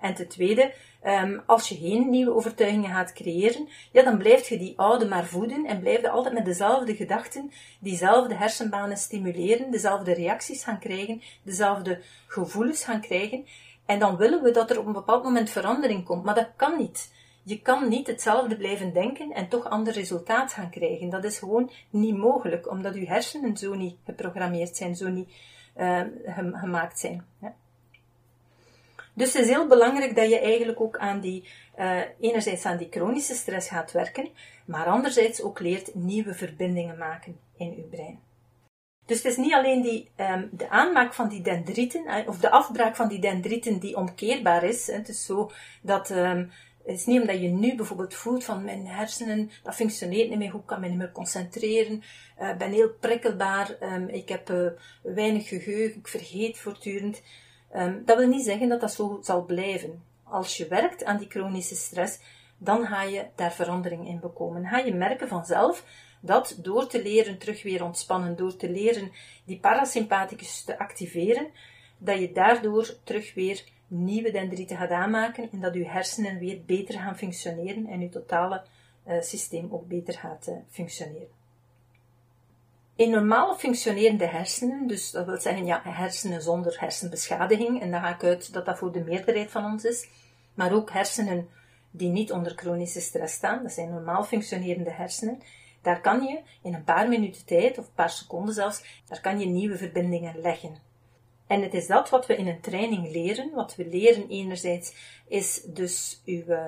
[0.00, 0.72] En ten tweede,
[1.04, 5.26] um, als je geen nieuwe overtuigingen gaat creëren, ja, dan blijf je die oude maar
[5.26, 11.22] voeden en blijf je altijd met dezelfde gedachten, diezelfde hersenbanen stimuleren, dezelfde reacties gaan krijgen,
[11.42, 13.46] dezelfde gevoelens gaan krijgen.
[13.86, 16.78] En dan willen we dat er op een bepaald moment verandering komt, maar dat kan
[16.78, 17.12] niet.
[17.48, 21.10] Je kan niet hetzelfde blijven denken en toch ander resultaat gaan krijgen.
[21.10, 25.32] Dat is gewoon niet mogelijk, omdat je hersenen zo niet geprogrammeerd zijn, zo niet
[25.76, 26.02] uh,
[26.52, 27.24] gemaakt zijn.
[27.40, 27.54] Ja.
[29.12, 32.88] Dus het is heel belangrijk dat je eigenlijk ook aan die, uh, enerzijds aan die
[32.90, 34.28] chronische stress gaat werken,
[34.64, 38.20] maar anderzijds ook leert nieuwe verbindingen maken in je brein.
[39.06, 42.96] Dus het is niet alleen die, um, de aanmaak van die dendrieten, of de afbraak
[42.96, 44.86] van die dendrieten die omkeerbaar is.
[44.86, 45.50] Het is zo
[45.82, 46.50] dat um,
[46.88, 50.50] het is niet omdat je nu bijvoorbeeld voelt van mijn hersenen, dat functioneert niet meer
[50.50, 52.02] goed, kan me niet meer concentreren,
[52.40, 54.70] uh, ben heel prikkelbaar, um, ik heb uh,
[55.02, 57.22] weinig geheugen, ik vergeet voortdurend.
[57.76, 60.02] Um, dat wil niet zeggen dat dat zo zal blijven.
[60.22, 62.18] Als je werkt aan die chronische stress,
[62.58, 64.66] dan ga je daar verandering in bekomen.
[64.66, 65.84] Ga je merken vanzelf
[66.20, 69.12] dat door te leren terug weer ontspannen, door te leren
[69.44, 71.46] die parasympathicus te activeren,
[71.98, 76.94] dat je daardoor terug weer nieuwe dendrieten gaat aanmaken en dat uw hersenen weer beter
[76.98, 78.62] gaan functioneren en uw totale
[79.06, 81.36] uh, systeem ook beter gaat uh, functioneren.
[82.96, 88.14] In normaal functionerende hersenen, dus dat wil zeggen ja, hersenen zonder hersenbeschadiging, en dan ga
[88.14, 90.08] ik uit dat dat voor de meerderheid van ons is,
[90.54, 91.48] maar ook hersenen
[91.90, 95.42] die niet onder chronische stress staan, dat zijn normaal functionerende hersenen,
[95.82, 99.40] daar kan je in een paar minuten tijd, of een paar seconden zelfs, daar kan
[99.40, 100.87] je nieuwe verbindingen leggen.
[101.48, 103.50] En het is dat wat we in een training leren.
[103.54, 104.94] Wat we leren enerzijds
[105.28, 106.66] is dus uw, uh,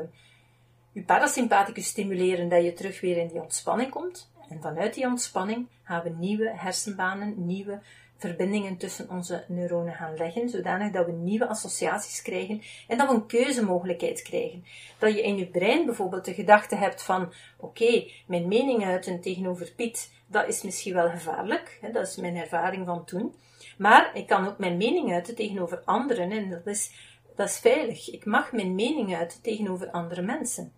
[0.94, 4.30] uw parasympathicus stimuleren dat je terug weer in die ontspanning komt.
[4.48, 7.80] En vanuit die ontspanning gaan we nieuwe hersenbanen, nieuwe
[8.16, 13.14] verbindingen tussen onze neuronen gaan leggen, zodanig dat we nieuwe associaties krijgen en dat we
[13.14, 14.64] een keuzemogelijkheid krijgen.
[14.98, 19.72] Dat je in je brein bijvoorbeeld de gedachte hebt van, oké, mijn mening uiten tegenover
[19.76, 23.34] Piet, dat is misschien wel gevaarlijk, dat is mijn ervaring van toen,
[23.80, 26.90] maar ik kan ook mijn mening uiten tegenover anderen en dat is,
[27.36, 28.10] dat is veilig.
[28.10, 30.72] Ik mag mijn mening uiten tegenover andere mensen.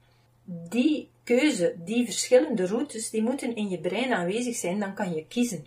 [0.44, 5.26] Die keuze, die verschillende routes, die moeten in je brein aanwezig zijn, dan kan je
[5.26, 5.66] kiezen.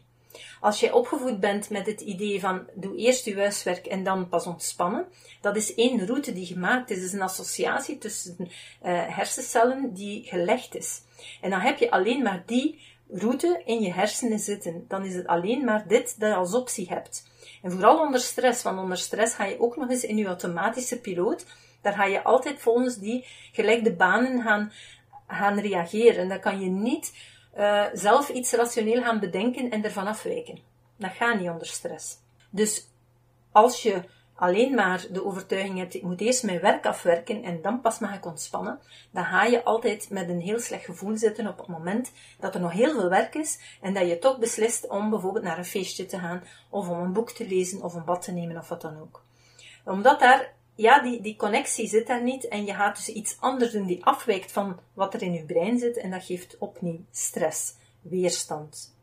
[0.59, 4.45] Als jij opgevoed bent met het idee van doe eerst je huiswerk en dan pas
[4.45, 5.05] ontspannen,
[5.41, 6.97] dat is één route die gemaakt is.
[6.97, 8.47] Het is een associatie tussen uh,
[9.15, 11.01] hersencellen die gelegd is.
[11.41, 14.85] En dan heb je alleen maar die route in je hersenen zitten.
[14.87, 17.27] Dan is het alleen maar dit dat je als optie hebt.
[17.61, 20.99] En vooral onder stress, want onder stress ga je ook nog eens in je automatische
[20.99, 21.45] piloot,
[21.81, 24.71] daar ga je altijd volgens die gelegde banen gaan,
[25.27, 26.27] gaan reageren.
[26.27, 27.13] Dan kan je niet
[27.57, 30.59] uh, zelf iets rationeel gaan bedenken en ervan afwijken.
[30.97, 32.17] Dat gaat niet onder stress.
[32.49, 32.87] Dus
[33.51, 34.03] als je
[34.35, 38.15] alleen maar de overtuiging hebt, ik moet eerst mijn werk afwerken en dan pas mag
[38.15, 38.79] ik ontspannen,
[39.11, 42.61] dan ga je altijd met een heel slecht gevoel zitten op het moment dat er
[42.61, 46.05] nog heel veel werk is en dat je toch beslist om bijvoorbeeld naar een feestje
[46.05, 48.81] te gaan of om een boek te lezen of een bad te nemen of wat
[48.81, 49.23] dan ook.
[49.83, 53.71] Omdat daar ja, die, die connectie zit daar niet en je gaat dus iets anders
[53.71, 57.75] doen die afwijkt van wat er in je brein zit en dat geeft opnieuw stress,
[58.01, 58.94] weerstand.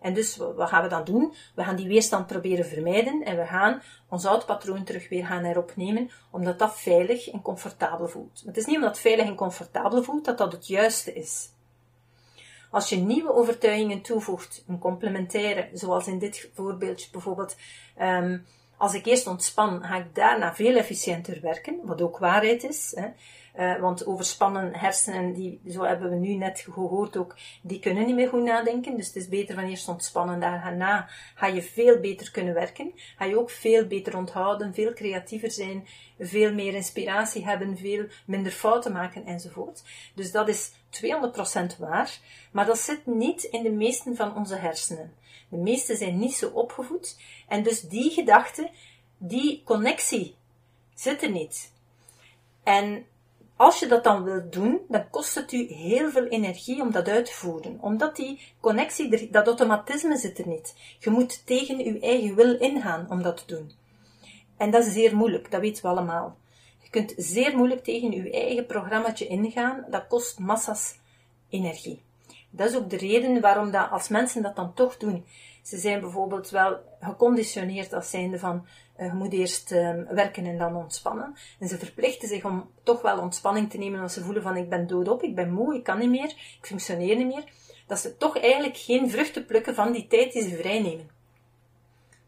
[0.00, 1.34] En dus wat gaan we dan doen?
[1.54, 5.44] We gaan die weerstand proberen vermijden en we gaan ons oud patroon terug weer gaan
[5.44, 8.42] heropnemen, omdat dat veilig en comfortabel voelt.
[8.46, 11.50] Het is niet omdat het veilig en comfortabel voelt dat dat het juiste is.
[12.70, 17.56] Als je nieuwe overtuigingen toevoegt, een complementaire, zoals in dit voorbeeldje bijvoorbeeld,
[18.00, 18.46] um,
[18.80, 22.92] als ik eerst ontspan, ga ik daarna veel efficiënter werken, wat ook waarheid is.
[22.96, 23.08] Hè.
[23.58, 28.14] Uh, want overspannen hersenen, die, zo hebben we nu net gehoord ook, die kunnen niet
[28.14, 28.96] meer goed nadenken.
[28.96, 30.40] Dus het is beter van eerst ontspannen.
[30.40, 32.92] Daarna ga je veel beter kunnen werken.
[33.16, 35.86] Ga je ook veel beter onthouden, veel creatiever zijn,
[36.18, 39.82] veel meer inspiratie hebben, veel minder fouten maken enzovoort.
[40.14, 42.18] Dus dat is 200% waar.
[42.52, 45.12] Maar dat zit niet in de meesten van onze hersenen.
[45.50, 47.20] De meesten zijn niet zo opgevoed.
[47.48, 48.70] En dus die gedachte,
[49.18, 50.34] die connectie
[50.94, 51.72] zit er niet.
[52.62, 53.06] En
[53.56, 57.08] als je dat dan wilt doen, dan kost het u heel veel energie om dat
[57.08, 57.78] uit te voeren.
[57.80, 60.74] Omdat die connectie, dat automatisme zit er niet.
[60.98, 63.72] Je moet tegen uw eigen wil ingaan om dat te doen.
[64.56, 66.36] En dat is zeer moeilijk, dat weten we allemaal.
[66.82, 69.84] Je kunt zeer moeilijk tegen uw eigen programmaatje ingaan.
[69.90, 70.98] Dat kost massas
[71.48, 72.02] energie.
[72.50, 75.24] Dat is ook de reden waarom dat als mensen dat dan toch doen.
[75.62, 78.66] Ze zijn bijvoorbeeld wel geconditioneerd als zijnde van
[78.98, 81.34] uh, je moet eerst uh, werken en dan ontspannen.
[81.58, 84.68] En ze verplichten zich om toch wel ontspanning te nemen als ze voelen van ik
[84.68, 86.28] ben doodop, ik ben moe, ik kan niet meer,
[86.60, 87.44] ik functioneer niet meer.
[87.86, 91.18] Dat ze toch eigenlijk geen vruchten plukken van die tijd die ze vrijnemen.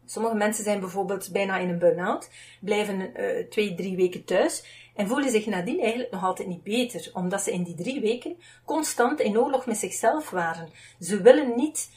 [0.05, 2.29] Sommige mensen zijn bijvoorbeeld bijna in een burn-out,
[2.61, 7.11] blijven uh, twee, drie weken thuis en voelen zich nadien eigenlijk nog altijd niet beter,
[7.13, 10.69] omdat ze in die drie weken constant in oorlog met zichzelf waren.
[10.99, 11.89] Ze willen niet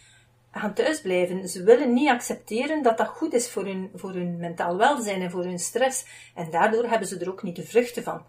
[0.58, 1.48] gaan thuisblijven.
[1.48, 5.30] Ze willen niet accepteren dat dat goed is voor hun, voor hun mentaal welzijn en
[5.30, 6.04] voor hun stress.
[6.34, 8.22] En daardoor hebben ze er ook niet de vruchten van.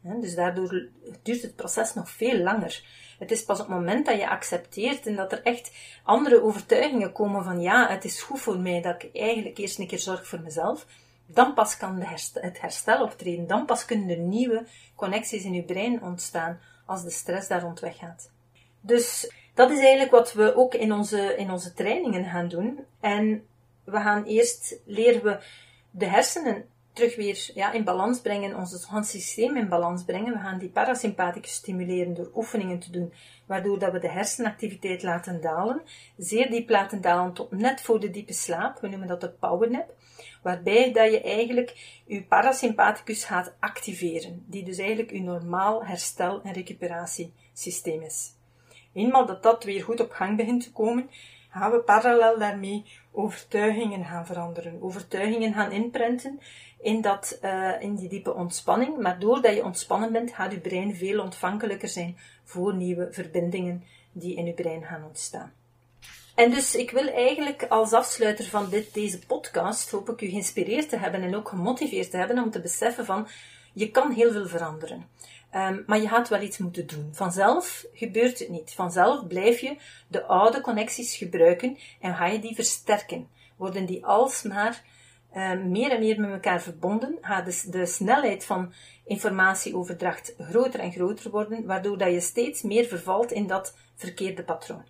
[0.00, 0.88] Dus daardoor
[1.22, 2.82] duurt het proces nog veel langer.
[3.18, 7.12] Het is pas op het moment dat je accepteert en dat er echt andere overtuigingen
[7.12, 10.26] komen van ja, het is goed voor mij dat ik eigenlijk eerst een keer zorg
[10.26, 10.86] voor mezelf.
[11.30, 12.00] Dan pas kan
[12.32, 13.46] het herstel optreden.
[13.46, 17.80] Dan pas kunnen er nieuwe connecties in je brein ontstaan als de stress daar rond
[17.80, 18.30] weggaat.
[18.80, 22.84] Dus dat is eigenlijk wat we ook in onze, in onze trainingen gaan doen.
[23.00, 23.46] En
[23.84, 25.38] we gaan eerst leren we
[25.90, 30.32] de hersenen terug weer ja, in balans brengen, ons systeem in balans brengen.
[30.32, 33.12] We gaan die parasympathicus stimuleren door oefeningen te doen,
[33.46, 35.82] waardoor dat we de hersenactiviteit laten dalen.
[36.16, 38.80] Zeer diep laten dalen tot net voor de diepe slaap.
[38.80, 39.94] We noemen dat de powernap.
[40.42, 46.52] Waarbij dat je eigenlijk je parasympathicus gaat activeren, die dus eigenlijk je normaal herstel- en
[46.52, 48.32] recuperatiesysteem is.
[48.92, 51.10] Eenmaal dat dat weer goed op gang begint te komen,
[51.50, 54.82] gaan we parallel daarmee overtuigingen gaan veranderen.
[54.82, 56.40] Overtuigingen gaan inprenten
[56.80, 58.98] in, dat, uh, in die diepe ontspanning.
[58.98, 64.36] Maar doordat je ontspannen bent, gaat je brein veel ontvankelijker zijn voor nieuwe verbindingen die
[64.36, 65.52] in je brein gaan ontstaan.
[66.34, 70.88] En dus ik wil eigenlijk als afsluiter van dit, deze podcast, hoop ik u geïnspireerd
[70.88, 73.28] te hebben en ook gemotiveerd te hebben om te beseffen van,
[73.72, 75.06] je kan heel veel veranderen.
[75.54, 77.10] Um, maar je gaat wel iets moeten doen.
[77.12, 78.72] Vanzelf gebeurt het niet.
[78.74, 79.76] Vanzelf blijf je
[80.08, 83.28] de oude connecties gebruiken en ga je die versterken.
[83.56, 84.82] Worden die alsmaar
[85.36, 88.72] uh, meer en meer met elkaar verbonden, gaat dus de snelheid van
[89.04, 94.84] informatieoverdracht groter en groter worden, waardoor dat je steeds meer vervalt in dat verkeerde patroon.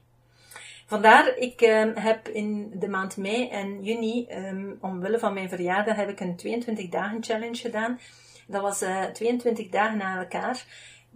[0.87, 5.97] Vandaar, ik um, heb in de maand mei en juni, um, omwille van mijn verjaardag,
[5.97, 8.01] heb ik een 22 dagen challenge gedaan.
[8.47, 10.65] Dat was uh, eh, 22 dagen na elkaar.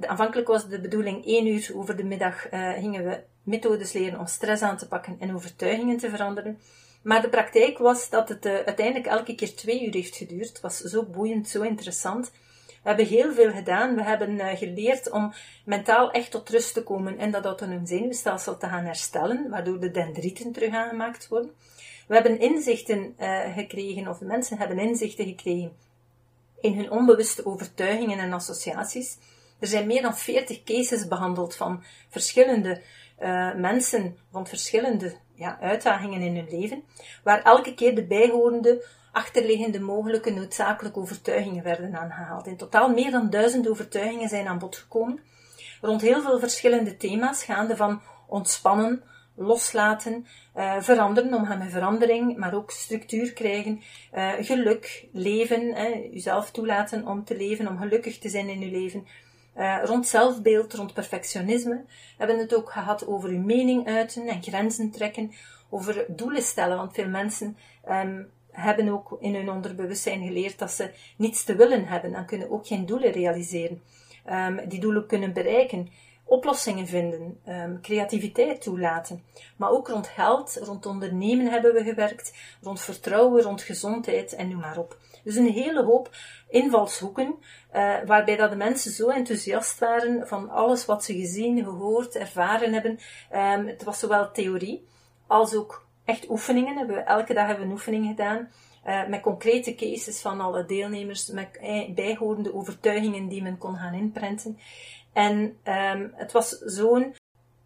[0.01, 4.27] Aanvankelijk was de bedoeling 1 uur over de middag uh, gingen we methodes leren om
[4.27, 6.59] stress aan te pakken en overtuigingen te veranderen.
[7.03, 10.49] Maar de praktijk was dat het uh, uiteindelijk elke keer twee uur heeft geduurd.
[10.49, 12.31] Het was zo boeiend, zo interessant.
[12.67, 13.95] We hebben heel veel gedaan.
[13.95, 15.33] We hebben uh, geleerd om
[15.65, 19.91] mentaal echt tot rust te komen en dat autonoom zenuwstelsel te gaan herstellen, waardoor de
[19.91, 21.51] dendrieten terug aangemaakt worden.
[22.09, 25.73] We hebben inzichten uh, gekregen, of mensen hebben inzichten gekregen
[26.61, 29.19] in hun onbewuste overtuigingen en associaties.
[29.59, 32.83] Er zijn meer dan 40 cases behandeld van verschillende
[33.57, 36.83] mensen, van verschillende ja, uitdagingen in hun leven,
[37.24, 42.46] waar elke keer de bijhorende achterliggende mogelijke noodzakelijke overtuigingen werden aangehaald.
[42.46, 45.20] In totaal meer dan duizend overtuigingen zijn aan bod gekomen,
[45.81, 49.02] rond heel veel verschillende thema's, gaande van ontspannen,
[49.37, 50.26] loslaten,
[50.57, 53.83] uh, veranderen, omgaan met verandering, maar ook structuur krijgen,
[54.14, 55.61] uh, geluk, leven,
[56.12, 59.07] jezelf toelaten om te leven, om gelukkig te zijn in je leven.
[59.85, 61.75] Rond zelfbeeld, rond perfectionisme.
[61.75, 65.33] We hebben het ook gehad over uw mening uiten en grenzen trekken,
[65.69, 67.57] over doelen stellen, want veel mensen
[67.88, 72.51] um, hebben ook in hun onderbewustzijn geleerd dat ze niets te willen hebben en kunnen
[72.51, 73.83] ook geen doelen realiseren.
[74.31, 75.88] Um, die doelen kunnen bereiken,
[76.25, 79.23] oplossingen vinden, um, creativiteit toelaten.
[79.57, 84.61] Maar ook rond geld, rond ondernemen hebben we gewerkt, rond vertrouwen, rond gezondheid en noem
[84.61, 84.99] maar op.
[85.25, 86.11] Dus een hele hoop
[86.49, 87.35] invalshoeken,
[87.75, 92.73] uh, waarbij dat de mensen zo enthousiast waren van alles wat ze gezien, gehoord, ervaren
[92.73, 92.99] hebben.
[93.33, 94.87] Um, het was zowel theorie
[95.27, 96.87] als ook echt oefeningen.
[96.87, 98.51] We, elke dag hebben we een oefening gedaan.
[98.87, 103.95] Uh, met concrete cases van alle deelnemers, met eh, bijhorende overtuigingen die men kon gaan
[103.95, 104.59] inprenten.
[105.13, 107.15] En um, het was zo'n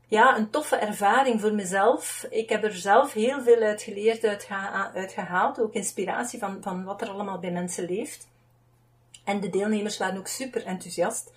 [0.06, 2.26] ja, een toffe ervaring voor mezelf.
[2.30, 4.48] Ik heb er zelf heel veel uit geleerd, uit,
[4.94, 5.60] uit gehaald.
[5.60, 8.28] Ook inspiratie van, van wat er allemaal bij mensen leeft.
[9.24, 11.32] En de deelnemers waren ook super enthousiast.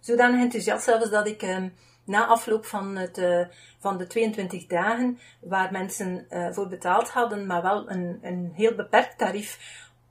[0.00, 3.44] Zodanig enthousiast zelfs dat ik um, na afloop van, het, uh,
[3.78, 8.74] van de 22 dagen, waar mensen uh, voor betaald hadden, maar wel een, een heel
[8.74, 9.58] beperkt tarief,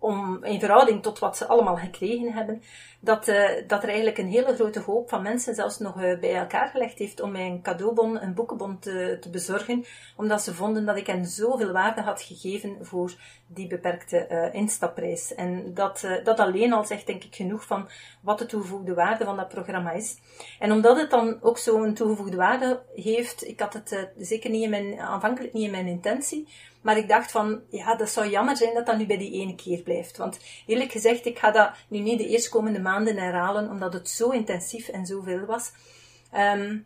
[0.02, 2.62] om, in verhouding tot wat ze allemaal gekregen hebben,
[3.00, 6.36] dat, uh, dat er eigenlijk een hele grote hoop van mensen zelfs nog uh, bij
[6.36, 9.86] elkaar gelegd heeft om mij een cadeaubon, een boekenbon te, te bezorgen,
[10.16, 13.14] omdat ze vonden dat ik hen zoveel waarde had gegeven voor
[13.48, 15.36] die beperkte uh, instapprijs.
[15.36, 17.90] En dat, dat alleen al zegt denk ik genoeg van
[18.22, 20.18] wat de toegevoegde waarde van dat programma is.
[20.60, 24.70] En omdat het dan ook zo'n toegevoegde waarde heeft, ik had het zeker niet in
[24.70, 26.48] mijn, aanvankelijk niet in mijn intentie,
[26.82, 29.56] maar ik dacht van, ja, dat zou jammer zijn dat dat nu bij die ene
[29.56, 30.18] keer blijft.
[30.18, 34.30] Want eerlijk gezegd, ik ga dat nu niet de eerstkomende maanden herhalen, omdat het zo
[34.30, 35.72] intensief en zoveel was.
[36.36, 36.86] Um,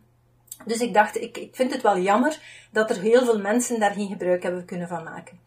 [0.64, 2.40] dus ik dacht, ik, ik vind het wel jammer
[2.72, 5.40] dat er heel veel mensen daar geen gebruik hebben kunnen van maken.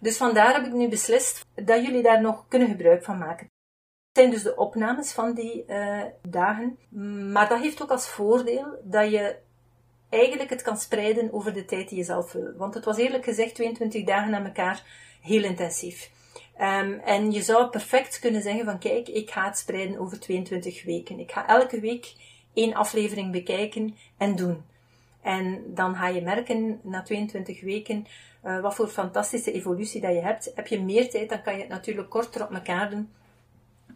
[0.00, 3.46] Dus vandaar heb ik nu beslist dat jullie daar nog kunnen gebruik van maken.
[3.46, 6.78] Het zijn dus de opnames van die uh, dagen.
[7.32, 9.36] Maar dat heeft ook als voordeel dat je
[10.14, 12.52] eigenlijk het kan spreiden over de tijd die je zelf wil.
[12.56, 14.82] Want het was eerlijk gezegd 22 dagen aan elkaar
[15.20, 16.10] heel intensief.
[16.60, 20.84] Um, en je zou perfect kunnen zeggen van kijk, ik ga het spreiden over 22
[20.84, 21.18] weken.
[21.18, 22.12] Ik ga elke week
[22.54, 24.64] één aflevering bekijken en doen.
[25.22, 28.06] En dan ga je merken na 22 weken
[28.44, 30.52] uh, wat voor fantastische evolutie dat je hebt.
[30.54, 33.12] Heb je meer tijd, dan kan je het natuurlijk korter op elkaar doen.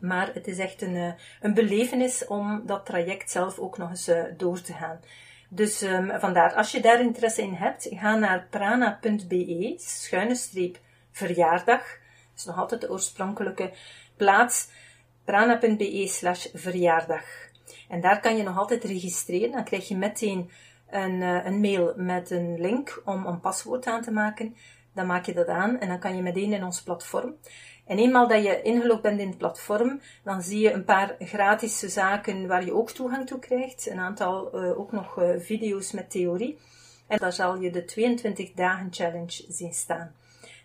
[0.01, 4.09] Maar het is echt een, uh, een belevenis om dat traject zelf ook nog eens
[4.09, 5.01] uh, door te gaan.
[5.49, 10.79] Dus um, vandaar, als je daar interesse in hebt, ga naar prana.be, schuine streep
[11.13, 11.83] verjaardag.
[11.83, 13.73] Dat is nog altijd de oorspronkelijke
[14.17, 14.69] plaats.
[15.25, 17.25] prana.be slash verjaardag.
[17.89, 19.53] En daar kan je nog altijd registreren.
[19.53, 20.51] Dan krijg je meteen
[20.91, 24.57] een, uh, een mail met een link om een paswoord aan te maken.
[24.95, 27.35] Dan maak je dat aan en dan kan je meteen in ons platform.
[27.89, 31.79] En eenmaal dat je ingelogd bent in het platform, dan zie je een paar gratis
[31.79, 33.87] zaken waar je ook toegang toe krijgt.
[33.91, 36.59] Een aantal uh, ook nog uh, video's met theorie.
[37.07, 40.15] En daar zal je de 22 dagen challenge zien staan.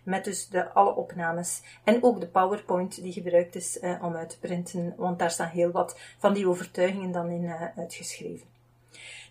[0.02, 1.62] Met dus de, alle opnames.
[1.84, 4.94] En ook de PowerPoint die gebruikt is uh, om uit te printen.
[4.96, 8.46] Want daar staan heel wat van die overtuigingen dan in uitgeschreven.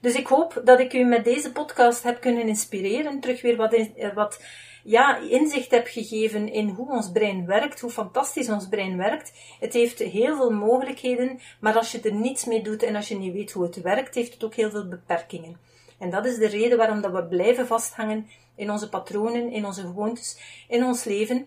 [0.01, 3.19] Dus ik hoop dat ik u met deze podcast heb kunnen inspireren.
[3.19, 4.39] Terug weer wat, in, wat
[4.83, 9.33] ja, inzicht heb gegeven in hoe ons brein werkt, hoe fantastisch ons brein werkt.
[9.59, 13.17] Het heeft heel veel mogelijkheden, maar als je er niets mee doet en als je
[13.17, 15.57] niet weet hoe het werkt, heeft het ook heel veel beperkingen.
[15.99, 19.81] En dat is de reden waarom dat we blijven vasthangen in onze patronen, in onze
[19.81, 21.45] gewoontes, in ons leven.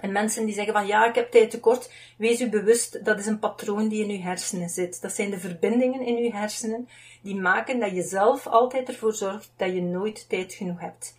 [0.00, 3.26] En mensen die zeggen van ja, ik heb tijd tekort, wees u bewust, dat is
[3.26, 5.00] een patroon die in uw hersenen zit.
[5.00, 6.88] Dat zijn de verbindingen in uw hersenen
[7.22, 11.16] die maken dat je zelf altijd ervoor zorgt dat je nooit tijd genoeg hebt.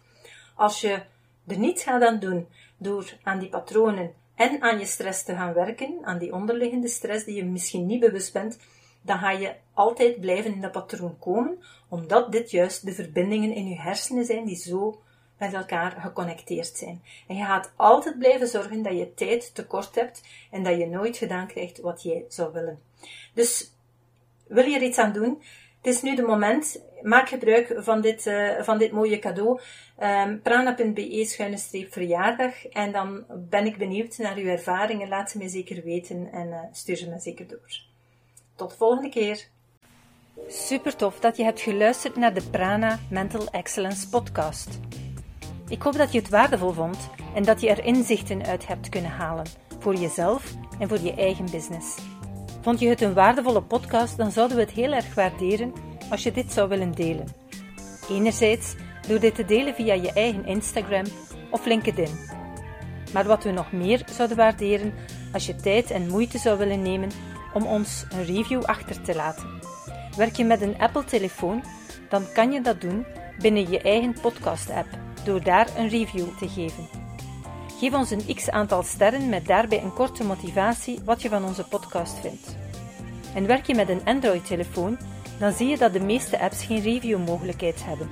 [0.55, 1.01] Als je
[1.47, 5.53] er niets gaat aan doen door aan die patronen en aan je stress te gaan
[5.53, 8.59] werken, aan die onderliggende stress die je misschien niet bewust bent,
[9.01, 11.57] dan ga je altijd blijven in dat patroon komen,
[11.89, 15.01] omdat dit juist de verbindingen in je hersenen zijn die zo
[15.37, 17.01] met elkaar geconnecteerd zijn.
[17.27, 21.17] En je gaat altijd blijven zorgen dat je tijd tekort hebt en dat je nooit
[21.17, 22.79] gedaan krijgt wat jij zou willen.
[23.33, 23.71] Dus
[24.47, 25.41] wil je er iets aan doen?
[25.81, 26.81] Het is nu de moment.
[27.03, 29.59] Maak gebruik van dit, uh, van dit mooie cadeau.
[29.99, 32.65] Um, prana.be schuine streep verjaardag.
[32.67, 35.07] En dan ben ik benieuwd naar uw ervaringen.
[35.07, 37.81] Laat ze mij zeker weten en uh, stuur ze me zeker door.
[38.55, 39.47] Tot de volgende keer.
[40.47, 44.79] Super tof dat je hebt geluisterd naar de Prana Mental Excellence podcast.
[45.67, 49.11] Ik hoop dat je het waardevol vond en dat je er inzichten uit hebt kunnen
[49.11, 49.45] halen
[49.79, 51.97] voor jezelf en voor je eigen business.
[52.61, 55.73] Vond je het een waardevolle podcast, dan zouden we het heel erg waarderen
[56.09, 57.27] als je dit zou willen delen.
[58.09, 58.75] Enerzijds
[59.07, 61.05] door dit te delen via je eigen Instagram
[61.49, 62.19] of LinkedIn.
[63.13, 64.93] Maar wat we nog meer zouden waarderen
[65.33, 67.09] als je tijd en moeite zou willen nemen
[67.53, 69.61] om ons een review achter te laten.
[70.17, 71.63] Werk je met een Apple-telefoon,
[72.09, 73.05] dan kan je dat doen
[73.39, 74.87] binnen je eigen podcast-app
[75.23, 76.87] door daar een review te geven.
[77.79, 81.63] Geef ons een x aantal sterren met daarbij een korte motivatie wat je van onze
[81.63, 82.55] podcast vindt.
[83.33, 84.97] En werk je met een Android-telefoon,
[85.39, 88.09] dan zie je dat de meeste apps geen review-mogelijkheid hebben.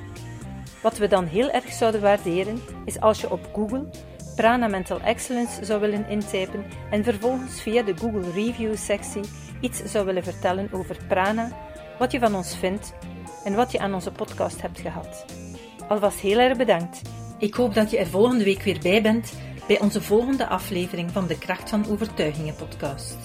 [0.81, 3.89] Wat we dan heel erg zouden waarderen, is als je op Google
[4.35, 9.21] Prana Mental Excellence zou willen intypen en vervolgens via de Google Review-sectie
[9.61, 11.51] iets zou willen vertellen over Prana,
[11.99, 12.93] wat je van ons vindt
[13.43, 15.25] en wat je aan onze podcast hebt gehad.
[15.87, 17.01] Alvast heel erg bedankt.
[17.37, 19.33] Ik hoop dat je er volgende week weer bij bent
[19.67, 23.17] bij onze volgende aflevering van de Kracht van Overtuigingen podcast.